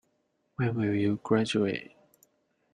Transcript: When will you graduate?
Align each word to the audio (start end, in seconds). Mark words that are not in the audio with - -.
When 0.55 0.73
will 0.77 0.95
you 0.95 1.19
graduate? 1.21 1.91